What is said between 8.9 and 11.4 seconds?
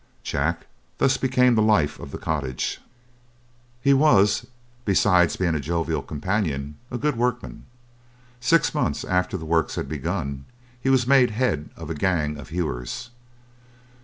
after the works had begun, he was made